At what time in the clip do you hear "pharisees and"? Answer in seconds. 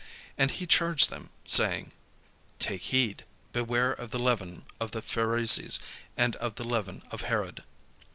5.03-6.35